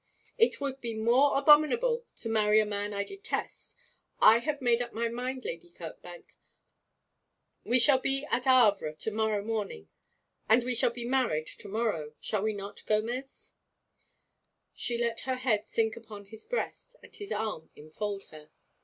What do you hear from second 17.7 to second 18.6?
enfold her.